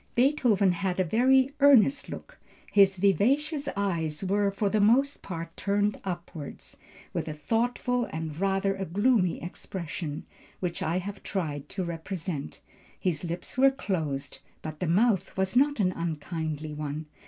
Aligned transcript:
"Beethoven 0.15 0.71
had 0.71 0.99
a 0.99 1.03
very 1.03 1.51
earnest 1.59 2.09
look; 2.09 2.39
his 2.71 2.95
vivacious 2.97 3.69
eyes 3.77 4.23
were 4.23 4.49
for 4.49 4.67
the 4.67 4.79
most 4.81 5.21
part 5.21 5.55
turned 5.55 5.99
upwards, 6.03 6.75
with 7.13 7.27
a 7.27 7.35
thoughtful 7.35 8.05
and 8.05 8.35
rather 8.39 8.73
a 8.75 8.83
gloomy 8.85 9.39
expression, 9.43 10.25
which 10.59 10.81
I 10.81 10.97
have 10.97 11.21
tried 11.21 11.69
to 11.69 11.83
represent. 11.83 12.61
His 12.99 13.23
lips 13.23 13.59
were 13.59 13.69
closed, 13.69 14.39
but 14.63 14.79
the 14.79 14.87
mouth 14.87 15.37
was 15.37 15.55
not 15.55 15.79
an 15.79 15.91
unkindly 15.91 16.73
one. 16.73 17.05